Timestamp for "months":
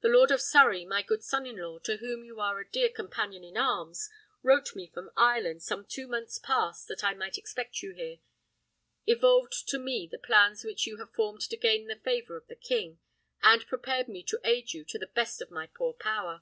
6.08-6.38